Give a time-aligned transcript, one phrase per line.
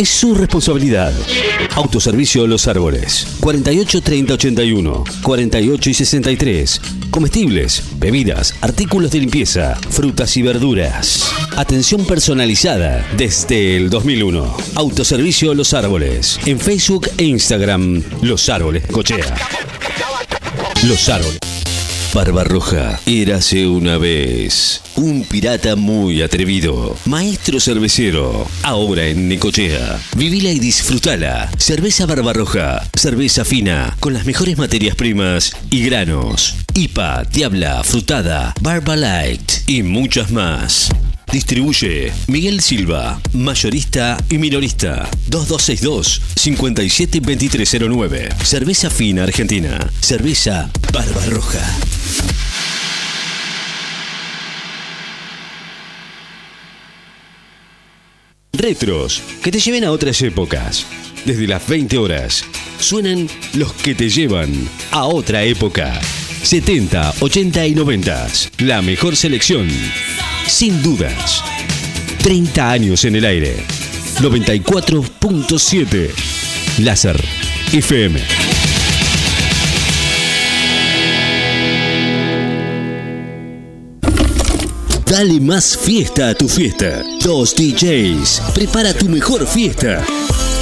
[0.00, 1.12] Es su responsabilidad.
[1.74, 3.26] Autoservicio Los Árboles.
[3.40, 6.80] 48 30 81, 48 y 63.
[7.10, 11.24] Comestibles, bebidas, artículos de limpieza, frutas y verduras.
[11.56, 14.56] Atención personalizada desde el 2001.
[14.76, 16.38] Autoservicio Los Árboles.
[16.46, 19.34] En Facebook e Instagram, Los Árboles Cochea.
[20.84, 21.47] Los Árboles.
[22.14, 30.00] Barbarroja, érase una vez un pirata muy atrevido, maestro cervecero, ahora en Necochea.
[30.16, 31.50] Vivila y disfrutala.
[31.58, 36.56] Cerveza Barbarroja, cerveza fina, con las mejores materias primas y granos.
[36.74, 40.90] IPA, Diabla, Frutada, Barba Light y muchas más.
[41.32, 45.08] Distribuye Miguel Silva, mayorista y minorista.
[45.28, 48.28] 2262 572309.
[48.42, 49.78] Cerveza fina argentina.
[50.00, 51.60] Cerveza Barbarroja.
[58.52, 60.86] Retros que te lleven a otras épocas.
[61.24, 62.44] Desde las 20 horas
[62.80, 66.00] suenan los que te llevan a otra época.
[66.42, 68.28] 70, 80 y 90.
[68.58, 69.68] La mejor selección.
[70.48, 71.44] Sin dudas.
[72.22, 73.56] 30 años en el aire.
[74.20, 76.10] 94.7.
[76.78, 77.22] Láser
[77.72, 78.57] FM.
[85.10, 87.02] Dale más fiesta a tu fiesta.
[87.24, 88.42] Dos DJs.
[88.54, 90.04] Prepara tu mejor fiesta.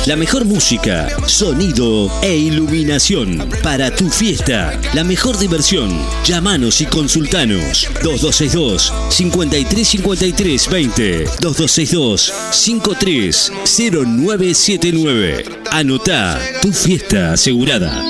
[0.07, 4.81] La mejor música, sonido e iluminación para tu fiesta.
[4.95, 5.91] La mejor diversión.
[6.25, 7.89] Llámanos y consultanos.
[8.05, 15.45] 2262 5353 20 2262 530979.
[15.73, 18.01] Anotá tu fiesta asegurada.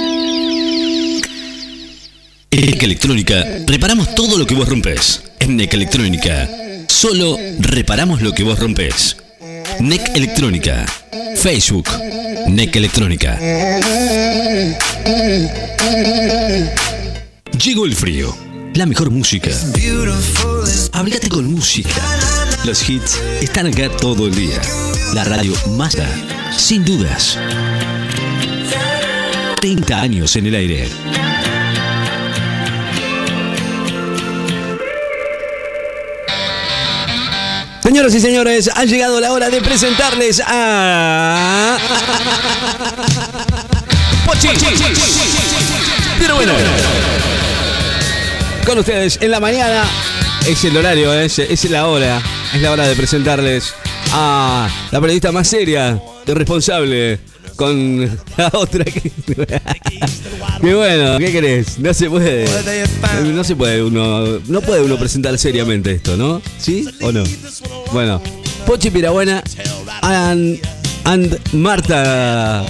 [2.51, 5.23] En Electrónica reparamos todo lo que vos rompés.
[5.47, 6.49] En NEC Electrónica
[6.89, 9.17] solo reparamos lo que vos rompés.
[9.79, 10.85] NEC Electrónica.
[11.37, 11.89] Facebook.
[12.49, 13.39] NEC Electrónica.
[17.65, 18.37] Llegó el frío.
[18.75, 19.51] La mejor música.
[20.93, 21.95] Abrigate con música.
[22.65, 24.61] Los hits están acá todo el día.
[25.15, 25.97] La radio más
[26.57, 27.39] sin dudas.
[29.61, 30.89] 30 años en el aire.
[37.87, 41.79] Señoras y señores, ha llegado la hora de presentarles a.
[44.27, 44.49] Pochi.
[46.19, 46.53] Pero bueno.
[48.67, 49.85] Con ustedes en la mañana.
[50.49, 52.21] Es el horario, es, es la hora.
[52.53, 53.73] Es la hora de presentarles
[54.13, 55.97] a la periodista más seria,
[56.27, 57.21] de responsable,
[57.57, 58.05] con
[58.37, 59.11] la otra que.
[60.61, 61.79] Qué bueno, ¿qué querés?
[61.79, 62.47] No se puede.
[63.33, 64.39] No se puede uno.
[64.47, 66.41] No puede uno presentar seriamente esto, ¿no?
[66.59, 67.25] ¿Sí o no?
[67.93, 68.23] Bueno.
[68.67, 69.43] Pochi Pirabuena
[70.03, 70.61] and,
[71.05, 72.65] and Marta.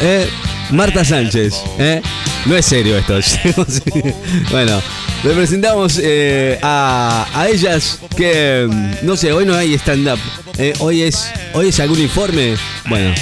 [0.00, 0.28] ¿eh?
[0.70, 1.54] Marta Sánchez.
[1.78, 2.02] ¿eh?
[2.46, 3.14] No es serio esto.
[4.50, 4.82] bueno,
[5.22, 8.68] le presentamos eh, a, a ellas que,
[9.02, 10.18] no sé, hoy no hay stand-up.
[10.58, 10.72] ¿eh?
[10.80, 12.56] hoy, es, hoy es algún informe.
[12.88, 13.14] Bueno,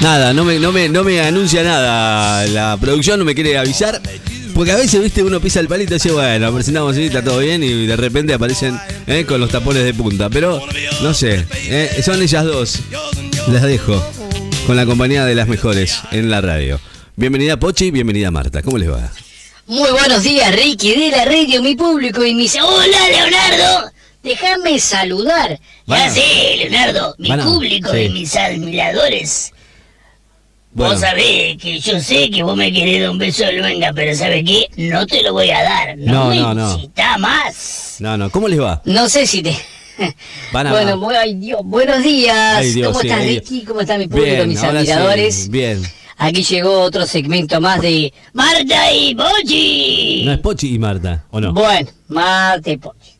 [0.00, 2.46] Nada, no me, no, me, no me anuncia nada.
[2.46, 4.00] La producción no me quiere avisar.
[4.54, 7.40] Porque a veces, viste, uno pisa el palito y dice, bueno, presentamos así, está todo
[7.40, 7.62] bien.
[7.62, 10.30] Y de repente aparecen eh, con los tapones de punta.
[10.30, 10.62] Pero,
[11.02, 12.78] no sé, eh, son ellas dos.
[13.48, 14.02] Las dejo.
[14.66, 16.80] Con la compañía de las mejores en la radio.
[17.16, 18.62] Bienvenida Pochi, bienvenida Marta.
[18.62, 19.10] ¿Cómo les va?
[19.66, 23.90] Muy buenos días, Ricky, de la radio, mi público, y me dice, hola, Leonardo,
[24.22, 25.58] déjame saludar.
[25.86, 26.04] Bueno.
[26.04, 27.98] Ya sé, Leonardo, mi Bueno, público sí.
[28.02, 29.52] y mis admiradores.
[30.76, 30.92] Bueno.
[30.92, 34.14] Vos sabés que yo sé que vos me querés dar un beso de luenga, pero
[34.14, 34.68] ¿sabes qué?
[34.76, 35.96] No te lo voy a dar.
[35.96, 37.18] No, No, no, no.
[37.18, 37.96] más.
[38.00, 38.82] No, no, ¿cómo les va?
[38.84, 39.56] No sé si te...
[40.52, 42.56] Van a- bueno, bu- ay, Dios, buenos días.
[42.58, 43.64] Ay, Dios, ¿Cómo sí, estás, Ricky?
[43.64, 45.48] ¿Cómo está mi público, Bien, mis ahora sí, admiradores?
[45.48, 45.82] bien.
[46.18, 50.22] Aquí llegó otro segmento más de Marta y Pochi.
[50.26, 51.24] ¿No es Pochi y Marta?
[51.30, 51.54] ¿O no?
[51.54, 53.12] Bueno, Marta y Pochi.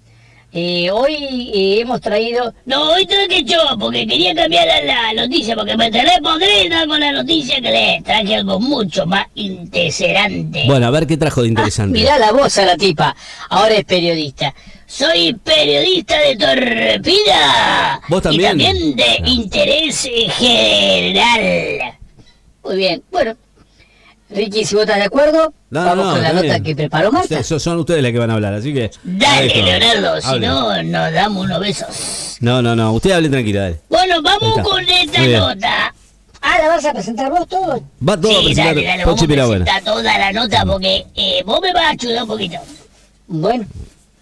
[0.59, 2.55] Eh, hoy eh, hemos traído...
[2.65, 6.99] No, hoy traje yo, porque quería cambiar la, la noticia, porque me tenés podrida con
[6.99, 10.65] la noticia que les traje algo mucho más interesante.
[10.67, 11.99] Bueno, a ver qué trajo de Ah, interesante.
[11.99, 13.15] mirá la voz a la tipa,
[13.51, 14.55] ahora es periodista.
[14.87, 18.01] Soy periodista de Torpida.
[18.09, 18.59] ¿Vos también?
[18.59, 19.29] Y también de Ah.
[19.29, 21.99] interés general.
[22.65, 23.37] Muy bien, bueno.
[24.29, 26.63] Ricky, si vos estás de acuerdo, No, vamos no, con la nota bien.
[26.65, 27.25] que preparó Marta.
[27.27, 28.91] Ustedes- son- son ustedes las que van a hablar, así que.
[29.05, 29.67] Dale, Dejo.
[29.67, 30.47] Leonardo, si Hable.
[30.49, 32.37] no, nos damos unos besos.
[32.41, 33.81] No, no, no, usted hable tranquila, dale.
[33.89, 34.63] Bueno, vamos está.
[34.63, 35.95] con esta nota.
[36.43, 37.83] Ah, ¿la vas a presentar vos todo?
[38.07, 41.43] Va todo a sí, presentar dale, dale, vamos a presentar toda la nota porque eh,
[41.45, 42.57] vos me vas a ayudar un poquito.
[43.29, 43.65] Bueno,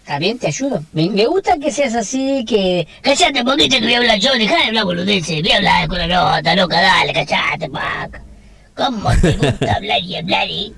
[0.01, 0.37] ¿Está bien?
[0.37, 0.83] ¿Te ayudo?
[0.93, 2.87] Me, me gusta que seas así, que...
[3.01, 5.97] Cállate, poquito que voy a hablar yo, dejá de hablar boludeces, voy a hablar con
[5.97, 8.21] la nota, loca, dale, cállate, pac.
[8.75, 10.71] ¿Cómo te gusta hablar y hablar, eh?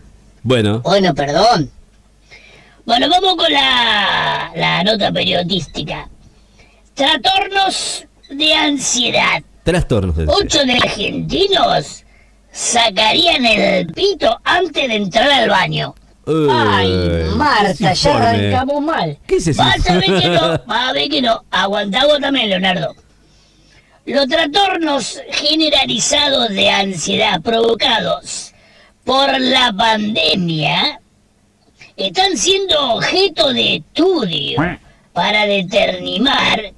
[0.44, 1.69] Bueno, Bueno, perdón.
[2.85, 6.07] Bueno, vamos con la, la nota periodística.
[6.94, 9.41] Trastornos de ansiedad.
[9.63, 12.03] trastornos del Ocho de argentinos
[12.51, 15.93] sacarían el pito antes de entrar al baño.
[16.27, 19.17] Ay, Marta, ya arrancamos mal.
[19.27, 21.43] ¿Qué es ese Vas a ver que no, vas a ver que no.
[21.51, 22.95] Aguantá vos también, Leonardo.
[24.07, 28.54] Los trastornos generalizados de ansiedad provocados
[29.04, 31.01] por la pandemia
[31.98, 34.62] están siendo objeto de estudio
[35.12, 36.71] para determinar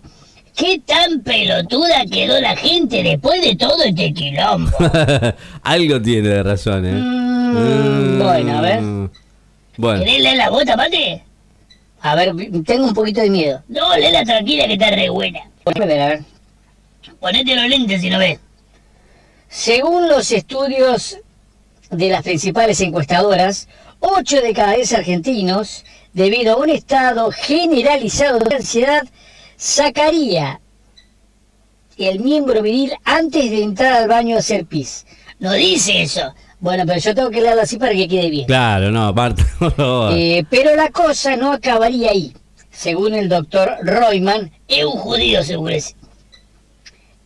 [0.56, 4.76] qué tan pelotuda quedó la gente después de todo este quilombo.
[5.62, 6.94] Algo tiene de razón, ¿eh?
[6.94, 8.82] Mm, bueno, a ver.
[9.78, 11.24] Bueno, ¿Querés leer la bota, Pate?
[12.02, 12.34] A ver,
[12.66, 13.62] tengo un poquito de miedo.
[13.68, 15.42] No, léela tranquila que está re buena.
[15.66, 16.39] A ver, a ver.
[17.20, 18.40] Ponete los lentes si no ves.
[19.48, 21.18] Según los estudios
[21.90, 23.68] de las principales encuestadoras,
[24.00, 29.04] 8 de cada 10 argentinos, debido a un estado generalizado de ansiedad,
[29.58, 30.62] sacaría
[31.98, 35.06] el miembro viril antes de entrar al baño a hacer pis.
[35.40, 36.34] No dice eso.
[36.60, 38.46] Bueno, pero yo tengo que leerlo así para que quede bien.
[38.46, 40.14] claro, no, favor.
[40.14, 42.34] Eh, pero la cosa no acabaría ahí.
[42.70, 45.96] Según el doctor Royman, es un judío seguro ese.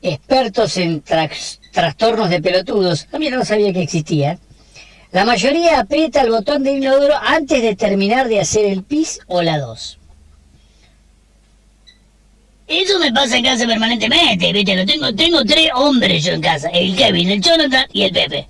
[0.04, 4.38] Expertos en tras- trastornos de pelotudos, a mí no sabía que existía.
[5.12, 9.42] La mayoría aprieta el botón de inodoro antes de terminar de hacer el pis o
[9.42, 9.98] la dos.
[12.68, 14.76] Eso me pasa en casa permanentemente, ¿viste?
[14.76, 18.48] Lo tengo, tengo tres hombres yo en casa, el Kevin, el Jonathan y el Pepe.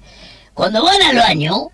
[0.53, 1.69] Cuando van al baño.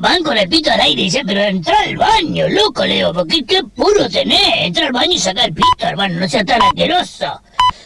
[0.00, 3.14] Van con el pito al aire y dicen, pero entra al baño, loco, le digo,
[3.14, 6.60] porque qué puro tenés, entra al baño y sacar el pito, hermano, no seas tan
[6.60, 7.40] asqueroso.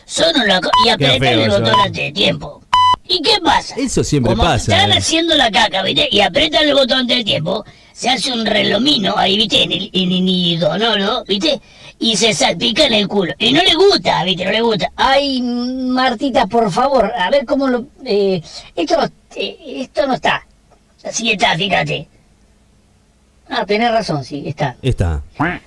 [0.07, 2.63] Son una co- y apretar el botón antes de tiempo.
[3.09, 3.75] ¿Y qué pasa?
[3.77, 4.99] Eso siempre Como pasa, Están ¿eh?
[4.99, 6.09] haciendo la caca, ¿viste?
[6.11, 9.63] Y apretan el botón antes de tiempo, se hace un relomino ahí, ¿viste?
[9.63, 11.61] En el, en el idonoro, ¿viste?
[11.99, 13.33] Y se salpica en el culo.
[13.39, 14.45] Y no le gusta, ¿viste?
[14.45, 14.91] No le gusta.
[14.97, 17.87] Ay, Martita, por favor, a ver cómo lo...
[18.05, 18.43] eh,
[18.75, 20.45] esto, no, eh, esto no está.
[21.05, 22.09] Así está, fíjate.
[23.49, 24.77] Ah, tenés razón, sí, está.
[24.83, 25.23] Está.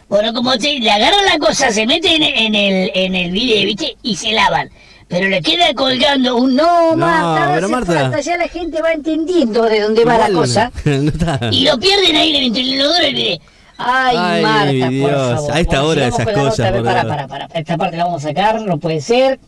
[0.10, 3.96] Bueno, como se le agarran la cosa, se meten en el, en el video, ¿viste?
[4.04, 4.70] Y se lavan.
[5.08, 7.94] Pero le queda colgando un no, Marta, pero Marta.
[7.94, 10.72] falta, ya la gente va entendiendo de dónde va la cosa.
[10.86, 11.40] no está.
[11.52, 13.42] Y lo pierden ahí entre el inodoro y el.
[13.82, 15.52] Ay, Ay, Marta, por favor.
[15.54, 17.46] a esta Bueno, hora esas cosas, Para, para, para.
[17.54, 19.40] Esta parte la vamos a sacar, no puede ser.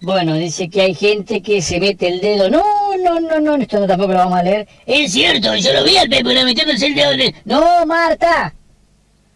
[0.00, 2.48] Bueno, dice que hay gente que se mete el dedo.
[2.50, 2.62] No,
[3.02, 4.68] no, no, no, esto no tampoco lo vamos a leer.
[4.86, 7.34] Es cierto, yo lo vi al Pepe metiéndose el dedo en el...
[7.44, 8.54] No, Marta.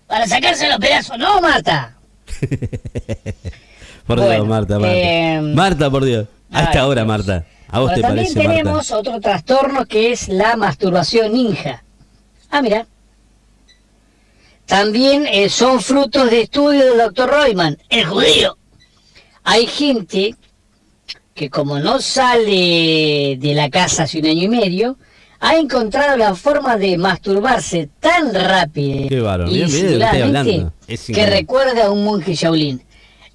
[0.06, 1.18] Para sacarse los pedazos.
[1.18, 1.96] No, Marta.
[4.06, 4.94] Por Bueno, Dios, Marta, Marta.
[4.96, 6.26] eh, Marta, por Dios.
[6.50, 7.08] A ay, esta hora, Dios.
[7.08, 7.46] Marta.
[7.68, 8.98] ¿A vos te también parece, tenemos Marta?
[8.98, 11.82] otro trastorno que es la masturbación ninja.
[12.50, 12.86] Ah, mira.
[14.66, 18.56] También eh, son frutos de estudio del doctor Royman, el judío.
[19.44, 20.34] Hay gente
[21.34, 24.98] que como no sale de la casa hace un año y medio,
[25.40, 29.50] ha encontrado la forma de masturbarse tan rápida Qué bárbaro.
[29.50, 29.64] y
[31.12, 32.82] que recuerda a un monje Shaolin.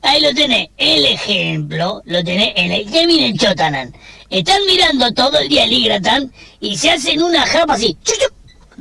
[0.03, 3.93] Ahí lo tenés, el ejemplo, lo tenés en el Kevin el Chotanan.
[4.29, 8.33] Están mirando todo el día el Igratán y se hacen una japa así, chuc, chuc,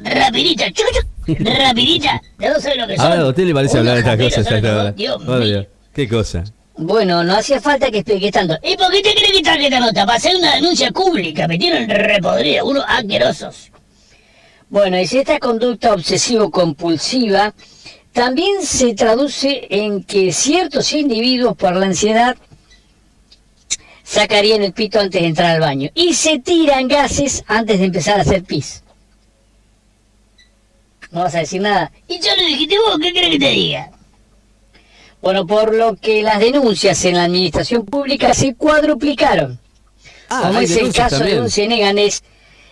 [0.04, 2.20] rapidita, chuc, chuc, rapidita.
[2.38, 3.06] ¿De dónde sabe lo que son?
[3.06, 4.94] A ver, ¿a usted le parece hablar de estas cosas.
[5.94, 6.44] ¿Qué cosa?
[6.78, 8.58] Bueno, no hacía falta que expliques tanto.
[8.62, 10.04] ¿Y por qué te crees que traje esta nota?
[10.04, 11.48] Para hacer una denuncia pública.
[11.48, 13.70] Me tienen repodrida, unos asquerosos.
[14.68, 17.54] Bueno, y si esta conducta obsesivo-compulsiva
[18.12, 22.36] también se traduce en que ciertos individuos por la ansiedad
[24.02, 28.18] sacarían el pito antes de entrar al baño y se tiran gases antes de empezar
[28.18, 28.82] a hacer pis.
[31.10, 31.92] No vas a decir nada.
[32.08, 33.90] Y yo le dijiste vos, ¿qué crees que te diga?
[35.26, 39.58] Bueno, por lo que las denuncias en la administración pública se cuaduplicaron.
[40.28, 42.22] como hay es el caso de un seneganés.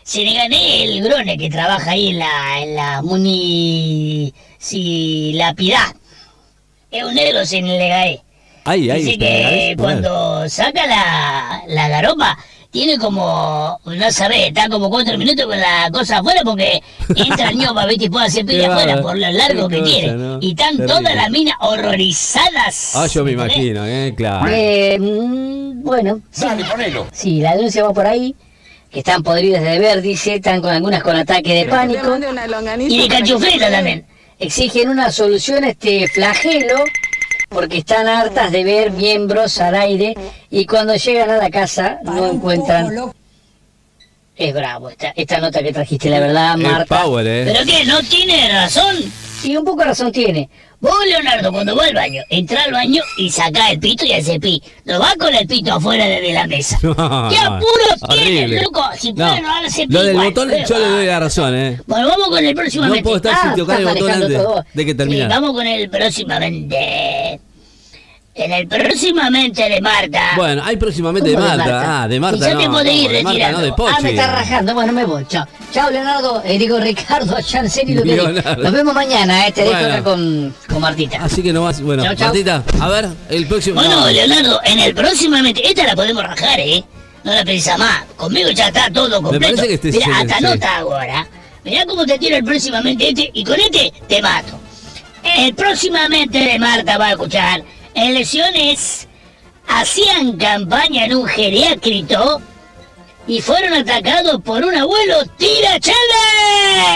[0.04, 5.96] Seneganés, el grone que trabaja ahí en la, en la municipalidad.
[6.92, 7.44] Es un negro
[8.64, 12.38] ay, Dice que cuando saca la, la garopa,
[12.74, 16.82] tiene como, no sabés, está como cuatro minutos con la cosa afuera porque
[17.14, 18.06] entra el ñopa, ¿viste?
[18.06, 20.12] Y puede hacer Qué pilla afuera por lo largo que cosa, tiene.
[20.14, 20.38] ¿no?
[20.40, 20.86] Y están Terrible.
[20.88, 22.96] todas las minas horrorizadas.
[22.96, 24.12] Ah, yo me imagino, ¿eh?
[24.16, 24.50] Claro.
[24.50, 26.46] Eh, mm, bueno, sí.
[27.12, 28.34] Sí, la denuncia va por ahí.
[28.90, 32.18] Que están podridas de ver, dice, están con algunas con ataque de pánico.
[32.88, 34.04] Y de cachufleta también.
[34.40, 36.82] exigen una solución a este flagelo
[37.54, 40.14] porque están hartas de ver miembros al aire
[40.50, 43.12] y cuando llegan a la casa no encuentran...
[44.36, 47.02] Es bravo esta, esta nota que trajiste, la verdad, Es Marta.
[47.02, 47.44] power, eh.
[47.46, 47.84] ¿Pero qué?
[47.84, 48.96] ¿No tiene razón?
[49.40, 50.50] Sí, un poco de razón tiene.
[50.84, 54.38] Vos, Leonardo, cuando va al baño, entra al baño y saca el pito y hace
[54.38, 54.62] pi.
[54.84, 56.78] No va con el pito afuera de, la mesa.
[56.82, 56.94] No,
[57.30, 58.84] ¿Qué no, apuro tiene, loco?
[58.98, 61.20] Si No, puede, no hace pi lo del igual, botón pero yo le doy la
[61.20, 61.80] razón, ¿eh?
[61.86, 63.00] Bueno, vamos con el próximamente.
[63.00, 64.64] No puedo estar sin tocar el botón antes todo.
[64.74, 65.30] de que terminar.
[65.30, 67.40] Sí, vamos con el próximamente.
[68.36, 70.32] En el próximamente de Marta.
[70.36, 72.02] Bueno, hay próximamente de ¿Cómo Marta.
[72.02, 72.60] Ah, de Marta Y ya no.
[72.62, 73.58] te podés ir de Marta retirando.
[73.58, 73.92] no, de.
[73.92, 74.74] Ah, me está rajando.
[74.74, 75.24] Bueno, me voy.
[75.28, 75.46] Chao.
[75.72, 76.42] Chao, Leonardo.
[76.44, 78.26] Eh, digo, Ricardo, ya en serio lo que digo.
[78.26, 78.62] Leonardo.
[78.64, 79.52] Nos vemos mañana, eh.
[79.52, 79.94] Te dejo Bueno.
[79.94, 81.18] acá con, con Martita.
[81.22, 81.80] Así que no vas.
[81.80, 82.26] Bueno, Chau, chau.
[82.28, 83.76] Martita, a ver, el próximo.
[83.76, 84.10] Bueno, no.
[84.10, 85.64] Leonardo, en el próximamente.
[85.68, 86.82] Esta la podemos rajar, ¿eh?
[87.22, 88.02] No la pensás más.
[88.16, 89.46] Conmigo ya está todo completo.
[89.56, 90.42] parece que este Mira, sí, hasta sí.
[90.42, 91.26] nota ahora.
[91.62, 93.30] Mirá cómo te tiro el próximamente este.
[93.32, 94.58] Y con este te mato.
[95.22, 97.62] El próximamente de Marta va a escuchar.
[97.94, 99.08] En lesiones
[99.68, 102.40] hacían campaña en un geriácrito
[103.26, 105.94] y fueron atacados por un abuelo tirachele.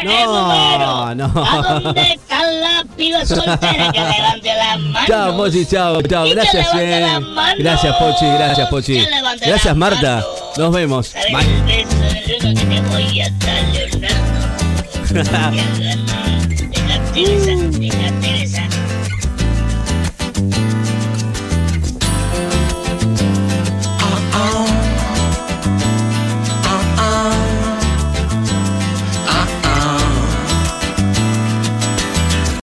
[0.04, 1.32] No, no.
[1.36, 5.06] ¿A dónde están las pibas solteras que levante las manos?
[5.06, 6.28] Chao, Pochi, chao, chao.
[6.28, 7.18] Gracias, eh.
[7.58, 9.06] Gracias, Pochi, gracias, Pochi.
[9.40, 10.24] Gracias, Marta.
[10.56, 11.14] Nos vemos.